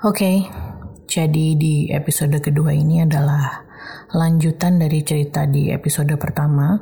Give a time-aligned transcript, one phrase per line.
[0.00, 0.48] Oke,
[1.04, 3.68] jadi di episode kedua ini adalah
[4.16, 6.72] lanjutan dari cerita di episode pertama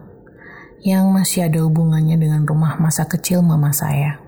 [0.86, 4.22] yang masih ada hubungannya dengan rumah masa kecil mama saya.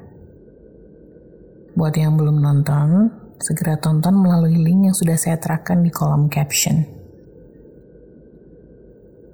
[1.79, 6.83] Buat yang belum nonton, segera tonton melalui link yang sudah saya terapkan di kolom caption.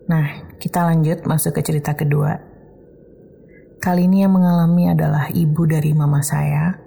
[0.04, 2.36] Nah, kita lanjut masuk ke cerita kedua.
[3.80, 6.85] Kali ini yang mengalami adalah ibu dari mama saya,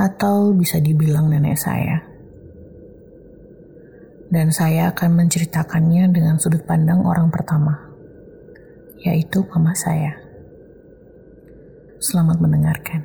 [0.00, 2.00] atau bisa dibilang nenek saya.
[4.32, 7.76] Dan saya akan menceritakannya dengan sudut pandang orang pertama,
[9.04, 10.16] yaitu mama saya.
[12.00, 13.04] Selamat mendengarkan.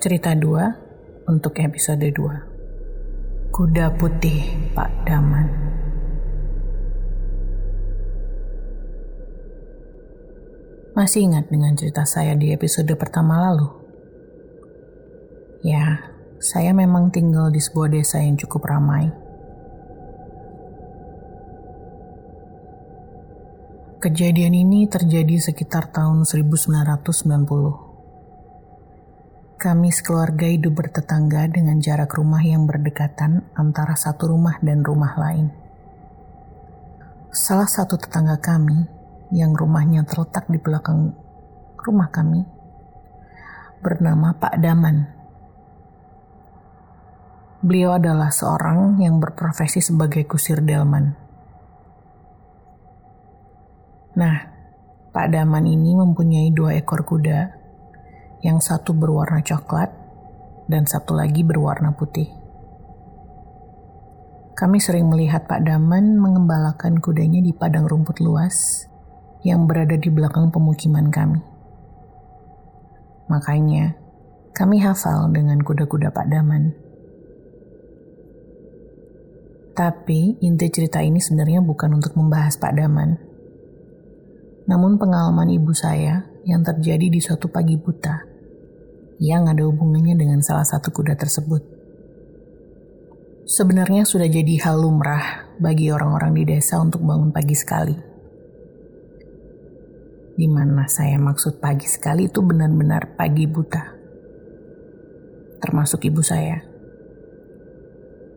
[0.00, 2.49] Cerita 2 untuk episode 2.
[3.50, 5.50] Kuda Putih Pak Daman
[10.94, 13.66] Masih ingat dengan cerita saya di episode pertama lalu?
[15.66, 19.10] Ya, saya memang tinggal di sebuah desa yang cukup ramai.
[23.98, 27.89] Kejadian ini terjadi sekitar tahun 1990.
[29.60, 35.52] Kami sekeluarga hidup bertetangga dengan jarak rumah yang berdekatan antara satu rumah dan rumah lain.
[37.28, 38.88] Salah satu tetangga kami
[39.28, 41.12] yang rumahnya terletak di belakang
[41.76, 42.40] rumah kami
[43.84, 44.96] bernama Pak Daman.
[47.60, 51.12] Beliau adalah seorang yang berprofesi sebagai kusir delman.
[54.16, 54.36] Nah,
[55.12, 57.59] Pak Daman ini mempunyai dua ekor kuda
[58.40, 59.92] yang satu berwarna coklat
[60.70, 62.30] dan satu lagi berwarna putih.
[64.54, 68.84] Kami sering melihat Pak Daman mengembalakan kudanya di padang rumput luas
[69.40, 71.40] yang berada di belakang pemukiman kami.
[73.32, 73.96] Makanya,
[74.52, 76.76] kami hafal dengan kuda-kuda Pak Daman.
[79.72, 83.16] Tapi inti cerita ini sebenarnya bukan untuk membahas Pak Daman.
[84.68, 88.29] Namun pengalaman ibu saya yang terjadi di suatu pagi buta
[89.20, 91.60] yang ada hubungannya dengan salah satu kuda tersebut.
[93.44, 97.92] Sebenarnya sudah jadi hal lumrah bagi orang-orang di desa untuk bangun pagi sekali.
[100.40, 103.84] Di mana saya maksud pagi sekali itu benar-benar pagi buta.
[105.60, 106.64] Termasuk ibu saya.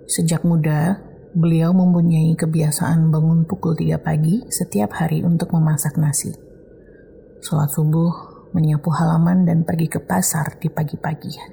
[0.04, 1.00] Sejak muda,
[1.32, 6.36] beliau mempunyai kebiasaan bangun pukul 3 pagi setiap hari untuk memasak nasi.
[7.40, 11.52] Sholat subuh, menyapu halaman dan pergi ke pasar di pagi-pagian.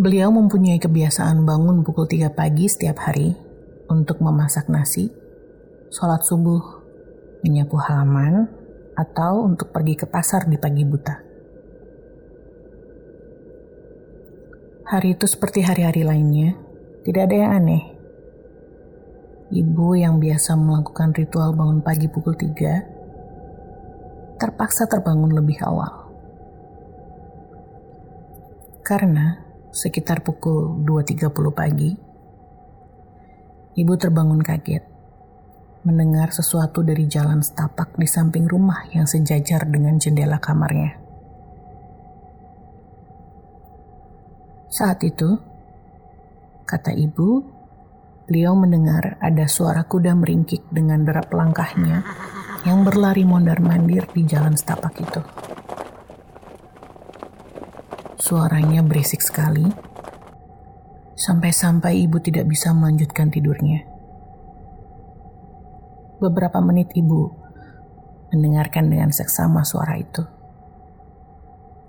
[0.00, 3.36] Beliau mempunyai kebiasaan bangun pukul 3 pagi setiap hari
[3.88, 5.12] untuk memasak nasi,
[5.92, 6.84] sholat subuh,
[7.44, 8.48] menyapu halaman,
[8.96, 11.16] atau untuk pergi ke pasar di pagi buta.
[14.84, 16.56] Hari itu seperti hari-hari lainnya,
[17.04, 17.84] tidak ada yang aneh.
[19.50, 22.99] Ibu yang biasa melakukan ritual bangun pagi pukul 3
[24.40, 26.08] terpaksa terbangun lebih awal.
[28.80, 29.36] Karena
[29.68, 31.92] sekitar pukul 2.30 pagi,
[33.76, 34.82] ibu terbangun kaget
[35.80, 40.96] mendengar sesuatu dari jalan setapak di samping rumah yang sejajar dengan jendela kamarnya.
[44.68, 45.36] Saat itu,
[46.68, 47.59] kata ibu,
[48.30, 52.06] beliau mendengar ada suara kuda meringkik dengan derap langkahnya
[52.62, 55.18] yang berlari mondar-mandir di jalan setapak itu.
[58.22, 59.66] Suaranya berisik sekali,
[61.18, 63.82] sampai-sampai ibu tidak bisa melanjutkan tidurnya.
[66.22, 67.34] Beberapa menit ibu
[68.30, 70.22] mendengarkan dengan seksama suara itu.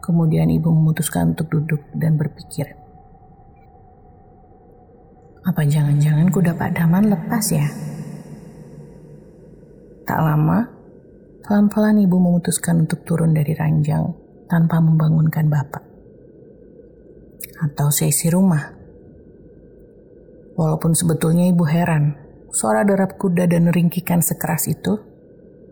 [0.01, 2.80] Kemudian ibu memutuskan untuk duduk dan berpikir.
[5.41, 7.65] Apa jangan-jangan kuda Pak Daman lepas ya?
[10.05, 10.69] Tak lama,
[11.41, 14.05] pelan-pelan ibu memutuskan untuk turun dari ranjang
[14.45, 15.81] tanpa membangunkan bapak.
[17.57, 18.69] Atau seisi rumah.
[20.53, 22.13] Walaupun sebetulnya ibu heran,
[22.53, 25.01] suara derap kuda dan ringkikan sekeras itu,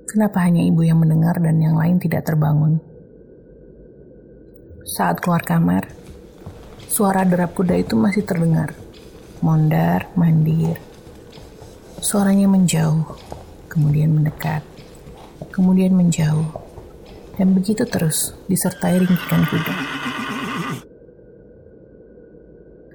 [0.09, 2.81] kenapa hanya ibu yang mendengar dan yang lain tidak terbangun?
[4.81, 5.85] Saat keluar kamar,
[6.89, 8.88] suara derap kuda itu masih terdengar.
[9.39, 10.75] Mondar, mandir.
[12.03, 13.07] Suaranya menjauh,
[13.71, 14.63] kemudian mendekat,
[15.51, 16.47] kemudian menjauh,
[17.39, 19.75] dan begitu terus disertai ringkikan kuda.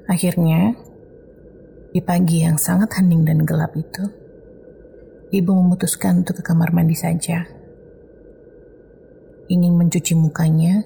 [0.04, 0.76] Akhirnya,
[1.94, 4.02] Di pagi yang sangat hening dan gelap itu,
[5.30, 7.46] ibu memutuskan untuk ke kamar mandi saja.
[9.46, 10.82] Ingin mencuci mukanya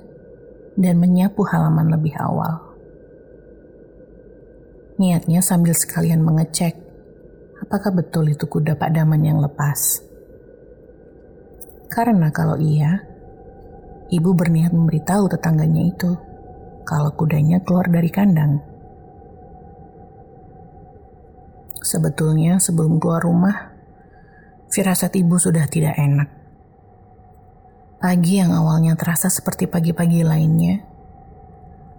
[0.77, 2.68] dan menyapu halaman lebih awal.
[4.99, 6.75] Niatnya sambil sekalian mengecek
[7.63, 10.03] apakah betul itu kuda Pak Daman yang lepas.
[11.87, 13.07] Karena kalau iya,
[14.11, 16.11] ibu berniat memberitahu tetangganya itu
[16.83, 18.59] kalau kudanya keluar dari kandang.
[21.79, 23.71] Sebetulnya sebelum keluar rumah,
[24.69, 26.29] firasat ibu sudah tidak enak.
[28.03, 30.85] Pagi yang awalnya terasa seperti pagi-pagi lainnya,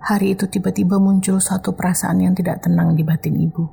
[0.10, 3.70] hari itu tiba-tiba muncul satu perasaan yang tidak tenang di batin ibu.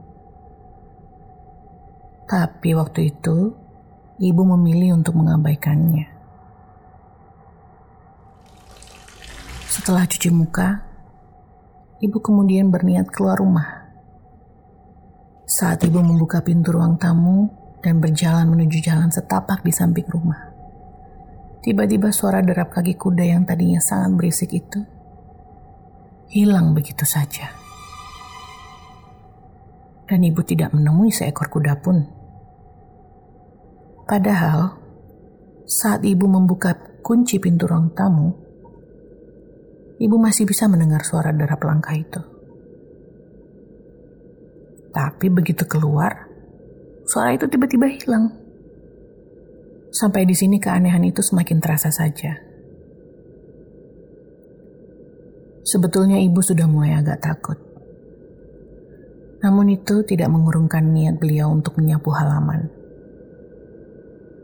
[2.29, 3.57] Tapi waktu itu,
[4.21, 6.13] ibu memilih untuk mengabaikannya.
[9.65, 10.85] Setelah cuci muka,
[12.05, 13.89] ibu kemudian berniat keluar rumah.
[15.49, 17.49] Saat ibu membuka pintu ruang tamu
[17.81, 20.53] dan berjalan menuju jalan setapak di samping rumah.
[21.65, 24.96] Tiba-tiba suara derap kaki kuda yang tadinya sangat berisik itu
[26.31, 27.51] hilang begitu saja.
[30.07, 32.07] Dan ibu tidak menemui seekor kuda pun.
[34.07, 34.79] Padahal,
[35.67, 38.31] saat ibu membuka kunci pintu ruang tamu,
[39.99, 42.23] ibu masih bisa mendengar suara derap langkah itu.
[44.95, 46.31] Tapi begitu keluar,
[47.03, 48.31] suara itu tiba-tiba hilang.
[49.91, 52.46] Sampai di sini keanehan itu semakin terasa saja.
[55.67, 57.59] Sebetulnya ibu sudah mulai agak takut.
[59.43, 62.71] Namun itu tidak mengurungkan niat beliau untuk menyapu halaman.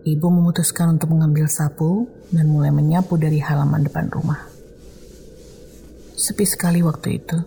[0.02, 4.50] Ibu memutuskan untuk mengambil sapu dan mulai menyapu dari halaman depan rumah.
[6.18, 7.38] Sepi sekali waktu itu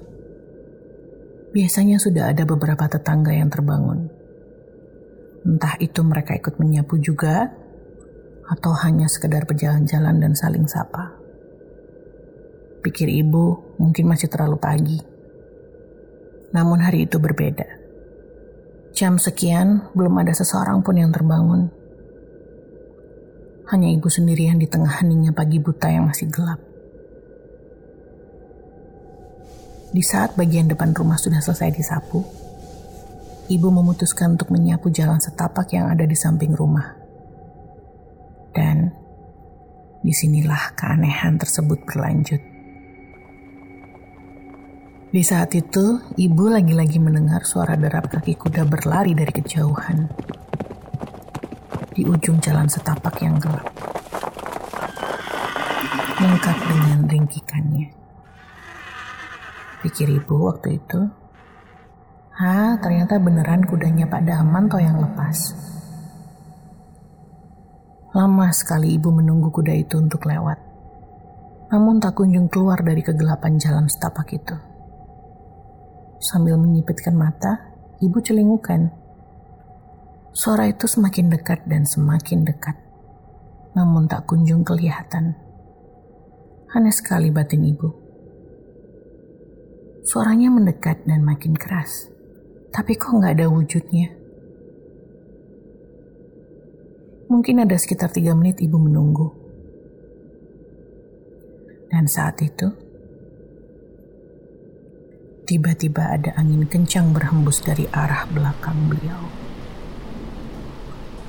[1.55, 4.11] biasanya sudah ada beberapa tetangga yang terbangun.
[5.47, 7.47] Entah itu mereka ikut menyapu juga,
[8.45, 11.14] atau hanya sekedar berjalan-jalan dan saling sapa.
[12.85, 15.01] Pikir ibu mungkin masih terlalu pagi.
[16.53, 17.65] Namun hari itu berbeda.
[18.93, 21.73] Jam sekian belum ada seseorang pun yang terbangun.
[23.73, 26.61] Hanya ibu sendirian di tengah heningnya pagi buta yang masih gelap.
[29.89, 32.21] Di saat bagian depan rumah sudah selesai disapu,
[33.49, 36.93] ibu memutuskan untuk menyapu jalan setapak yang ada di samping rumah.
[38.53, 38.93] Dan
[40.05, 42.54] di sinilah keanehan tersebut berlanjut.
[45.15, 50.11] Di saat itu, ibu lagi-lagi mendengar suara derap kaki kuda berlari dari kejauhan.
[51.95, 53.71] Di ujung jalan setapak yang gelap.
[56.19, 58.05] Lengkap dengan ringkikannya
[59.85, 60.99] pikir ibu waktu itu.
[62.41, 65.53] Ah, ternyata beneran kudanya Pak Daman toh yang lepas.
[68.17, 70.57] Lama sekali ibu menunggu kuda itu untuk lewat.
[71.69, 74.74] Namun tak kunjung keluar dari kegelapan jalan setapak itu.
[76.19, 78.91] Sambil menyipitkan mata, ibu celingukan.
[80.35, 82.75] Suara itu semakin dekat dan semakin dekat.
[83.75, 85.35] Namun tak kunjung kelihatan.
[86.75, 87.87] Aneh sekali batin ibu.
[90.05, 92.11] Suaranya mendekat dan makin keras.
[92.69, 94.11] Tapi kok nggak ada wujudnya?
[97.25, 99.33] Mungkin ada sekitar tiga menit ibu menunggu.
[101.89, 102.69] Dan saat itu,
[105.45, 109.29] tiba-tiba ada angin kencang berhembus dari arah belakang beliau.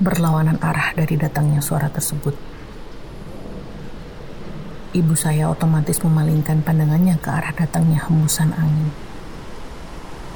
[0.01, 2.57] Berlawanan arah dari datangnya suara tersebut
[4.97, 8.89] ibu saya otomatis memalingkan pandangannya ke arah datangnya hembusan angin.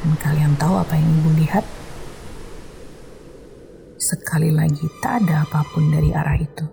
[0.02, 1.66] Dan kalian tahu apa yang ibu lihat?
[3.98, 6.66] Sekali lagi tak ada apa pun dari arah itu.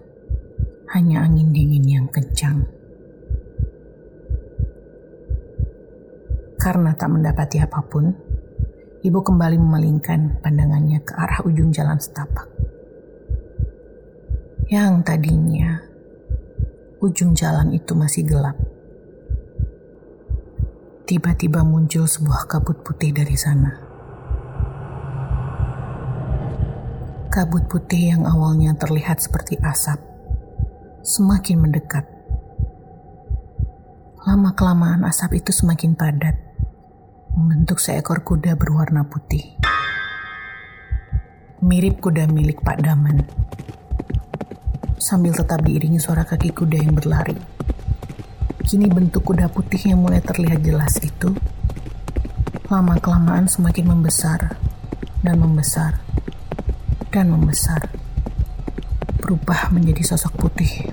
[0.93, 2.78] Hanya angin dingin yang kencang.
[6.69, 8.13] Karena tak mendapati apa pun,
[9.01, 12.45] ibu kembali memalingkan pandangannya ke arah ujung jalan setapak.
[14.69, 15.81] Yang tadinya
[17.01, 18.53] ujung jalan itu masih gelap.
[21.09, 23.73] Tiba-tiba muncul sebuah kabut putih dari sana.
[27.33, 30.05] Kabut putih yang awalnya terlihat seperti asap,
[31.01, 32.05] semakin mendekat.
[34.29, 36.48] Lama-kelamaan asap itu semakin padat,
[37.39, 39.55] membentuk seekor kuda berwarna putih.
[41.63, 43.23] Mirip kuda milik Pak Daman
[44.99, 47.39] sambil tetap diiringi suara kaki kuda yang berlari.
[48.67, 51.31] Kini bentuk kuda putih yang mulai terlihat jelas itu
[52.67, 54.59] lama-kelamaan semakin membesar
[55.23, 56.03] dan membesar
[57.15, 57.87] dan membesar.
[59.23, 60.91] Berubah menjadi sosok putih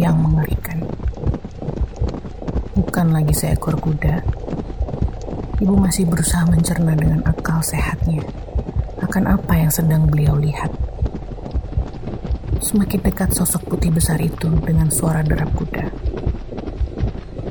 [0.00, 0.88] yang mengerikan.
[2.72, 4.35] Bukan lagi seekor kuda.
[5.56, 8.20] Ibu masih berusaha mencerna dengan akal sehatnya
[9.00, 10.68] akan apa yang sedang beliau lihat.
[12.60, 15.88] Semakin dekat sosok putih besar itu dengan suara derap kuda.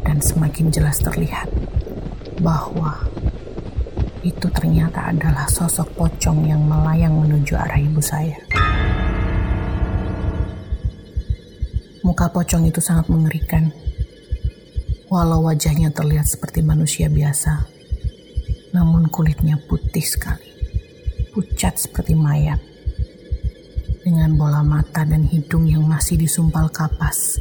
[0.05, 1.49] Dan semakin jelas terlihat
[2.45, 2.93] bahwa
[4.21, 8.37] itu ternyata adalah sosok pocong yang melayang menuju arah ibu saya.
[12.05, 13.73] Muka pocong itu sangat mengerikan.
[15.09, 17.74] Walau wajahnya terlihat seperti manusia biasa,
[18.75, 20.51] namun kulitnya putih sekali,
[21.31, 22.59] pucat seperti mayat.
[24.03, 27.39] Dengan bola mata dan hidung yang masih disumpal kapas,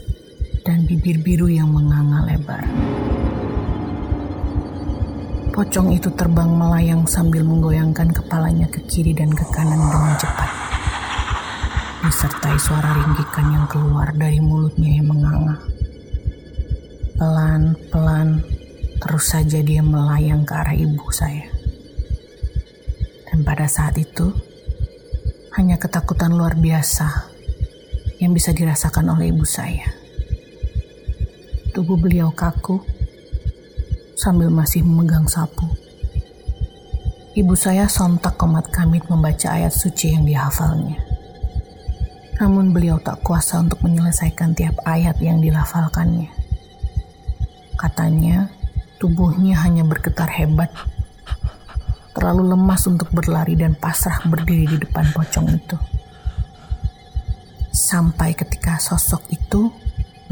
[0.63, 2.63] dan bibir biru yang menganga lebar.
[5.51, 10.51] Pocong itu terbang melayang sambil menggoyangkan kepalanya ke kiri dan ke kanan dengan cepat.
[12.07, 15.59] Disertai suara ringgikan yang keluar dari mulutnya yang menganga.
[17.15, 18.43] Pelan-pelan,
[19.05, 21.45] terus saja dia melayang ke arah ibu saya.
[23.29, 24.33] Dan pada saat itu,
[25.61, 27.29] hanya ketakutan luar biasa
[28.25, 29.85] yang bisa dirasakan oleh ibu saya.
[31.77, 32.81] Tubuh beliau kaku,
[34.17, 35.69] sambil masih memegang sapu.
[37.37, 40.97] Ibu saya sontak komat kamit membaca ayat suci yang dihafalnya.
[42.41, 46.33] Namun beliau tak kuasa untuk menyelesaikan tiap ayat yang dilafalkannya.
[47.75, 48.64] Katanya,
[49.05, 50.73] tubuhnya hanya bergetar hebat,
[52.17, 55.77] terlalu lemas untuk berlari dan pasrah berdiri di depan pocong itu.
[57.69, 59.69] Sampai ketika sosok itu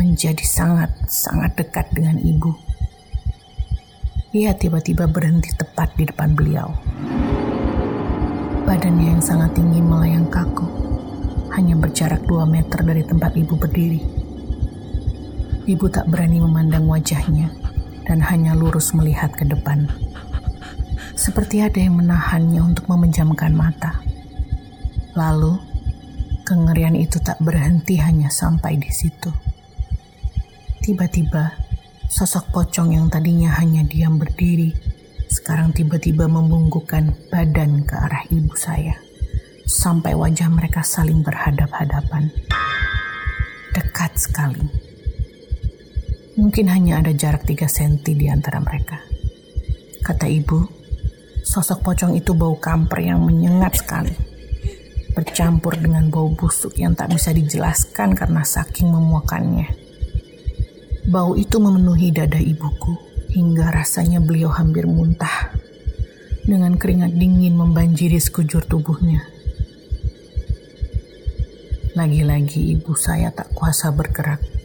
[0.01, 2.57] menjadi sangat-sangat dekat dengan ibu
[4.33, 6.73] ia tiba-tiba berhenti tepat di depan beliau.
[8.65, 10.65] Badannya yang sangat tinggi melayang kaku,
[11.53, 14.01] hanya berjarak dua meter dari tempat ibu berdiri.
[15.69, 17.53] Ibu tak berani memandang wajahnya
[18.09, 19.91] dan hanya lurus melihat ke depan.
[21.15, 24.03] Seperti ada yang menahannya untuk memejamkan mata.
[25.15, 25.61] Lalu,
[26.43, 29.31] kengerian itu tak berhenti hanya sampai di situ.
[30.83, 31.63] Tiba-tiba,
[32.13, 34.69] Sosok pocong yang tadinya hanya diam berdiri,
[35.33, 39.01] sekarang tiba-tiba membungkukkan badan ke arah ibu saya.
[39.65, 42.29] Sampai wajah mereka saling berhadap-hadapan.
[43.73, 44.82] Dekat sekali.
[46.33, 49.05] Mungkin hanya ada jarak 3 cm di antara mereka.
[50.01, 50.65] Kata ibu,
[51.45, 54.17] sosok pocong itu bau kamper yang menyengat sekali.
[55.13, 59.77] Bercampur dengan bau busuk yang tak bisa dijelaskan karena saking memuakannya.
[61.13, 62.97] Bau itu memenuhi dada ibuku
[63.37, 65.53] hingga rasanya beliau hampir muntah.
[66.49, 69.21] Dengan keringat dingin membanjiri sekujur tubuhnya.
[71.93, 74.62] Lagi-lagi ibu saya tak kuasa bergerak.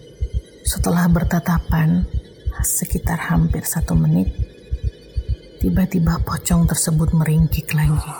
[0.67, 2.03] Setelah bertatapan
[2.59, 4.35] sekitar hampir satu menit,
[5.63, 8.11] tiba-tiba pocong tersebut meringkik lagi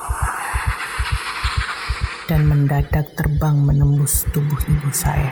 [2.31, 5.27] dan mendadak terbang menembus tubuh ibu saya.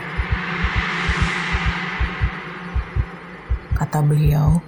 [3.80, 4.60] Kata beliau,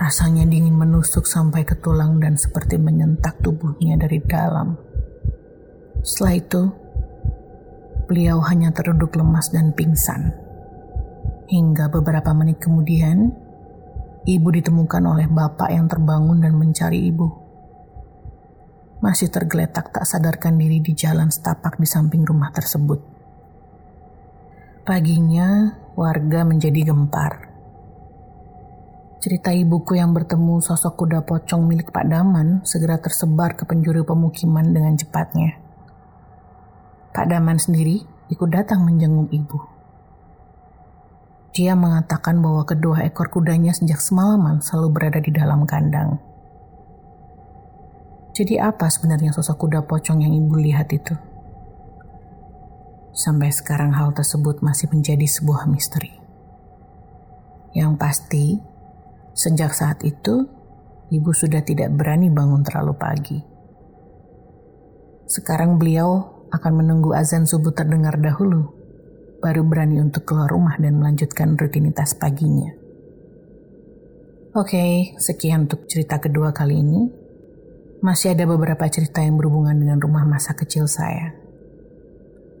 [0.00, 4.80] rasanya dingin menusuk sampai ke tulang dan seperti menyentak tubuhnya dari dalam.
[6.00, 6.62] Setelah itu,
[8.08, 10.48] beliau hanya terduduk lemas dan pingsan.
[11.50, 13.34] Hingga beberapa menit kemudian,
[14.22, 17.26] ibu ditemukan oleh bapak yang terbangun dan mencari ibu.
[19.02, 23.02] Masih tergeletak tak sadarkan diri di jalan setapak di samping rumah tersebut.
[24.86, 27.50] Paginya, warga menjadi gempar
[29.20, 34.64] Cerita ibuku yang bertemu sosok kuda pocong milik Pak Daman segera tersebar ke penjuru pemukiman
[34.72, 35.60] dengan cepatnya.
[37.12, 38.00] Pak Daman sendiri
[38.32, 39.79] ikut datang menjenguk ibu.
[41.50, 46.22] Dia mengatakan bahwa kedua ekor kudanya sejak semalaman selalu berada di dalam kandang.
[48.34, 51.12] Jadi apa sebenarnya sosok kuda pocong yang ibu lihat itu?
[53.10, 56.14] Sampai sekarang hal tersebut masih menjadi sebuah misteri.
[57.74, 58.46] Yang pasti,
[59.40, 60.50] Sejak saat itu,
[61.08, 63.38] ibu sudah tidak berani bangun terlalu pagi.
[65.30, 68.68] Sekarang beliau akan menunggu azan subuh terdengar dahulu,
[69.40, 72.76] baru berani untuk keluar rumah dan melanjutkan rutinitas paginya.
[74.52, 77.02] Oke, sekian untuk cerita kedua kali ini.
[78.04, 81.36] Masih ada beberapa cerita yang berhubungan dengan rumah masa kecil saya.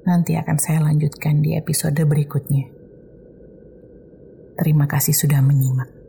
[0.08, 2.72] Nanti akan saya lanjutkan di episode berikutnya.
[4.56, 5.99] Terima kasih sudah menyimak.